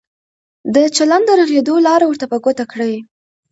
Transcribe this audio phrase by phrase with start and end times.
[0.75, 2.93] د چلند د رغېدو لار ورته په ګوته کړئ.